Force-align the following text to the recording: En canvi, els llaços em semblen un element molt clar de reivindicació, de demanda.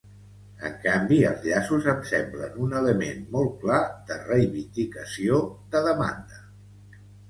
En 0.69 0.77
canvi, 0.85 1.19
els 1.31 1.45
llaços 1.49 1.91
em 1.93 2.01
semblen 2.13 2.57
un 2.69 2.75
element 2.81 3.23
molt 3.37 3.55
clar 3.67 3.81
de 4.11 4.21
reivindicació, 4.27 5.43
de 5.77 5.89
demanda. 5.93 6.47